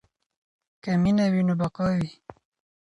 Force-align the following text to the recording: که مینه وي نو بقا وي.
که 0.83 0.91
مینه 1.03 1.25
وي 1.33 1.41
نو 1.47 1.53
بقا 1.61 1.87
وي. 1.97 2.09